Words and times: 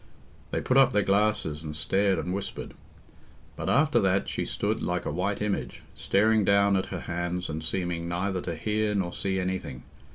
They 0.49 0.61
put 0.61 0.77
up 0.77 0.93
their 0.93 1.03
glasses, 1.03 1.61
and 1.61 1.75
stared 1.75 2.17
and 2.17 2.33
whispered. 2.33 2.73
But 3.55 3.69
after 3.69 3.99
that 3.99 4.27
she 4.27 4.45
stood 4.45 4.81
like 4.81 5.05
a 5.05 5.11
white 5.11 5.43
image, 5.43 5.83
staring 5.93 6.43
down 6.43 6.75
at 6.75 6.87
her 6.87 7.01
hands 7.01 7.49
and 7.49 7.63
seeming 7.63 8.07
neither 8.07 8.41
to 8.41 8.55
hear 8.55 8.95
nor 8.95 9.13
see 9.13 9.39
anything. 9.39 9.83